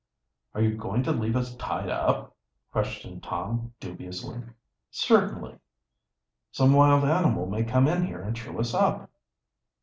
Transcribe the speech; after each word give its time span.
"Are 0.55 0.63
you 0.63 0.75
going 0.77 1.03
to 1.03 1.11
leave 1.11 1.35
us 1.35 1.55
tied 1.57 1.87
up?" 1.87 2.35
questioned 2.71 3.21
Tom 3.21 3.75
dubiously. 3.79 4.41
"Certainly." 4.89 5.59
"Some 6.51 6.73
wild 6.73 7.03
animal 7.03 7.45
may 7.45 7.63
come 7.63 7.87
in 7.87 8.07
here 8.07 8.23
and 8.23 8.35
chew 8.35 8.59
us 8.59 8.73
up." 8.73 9.11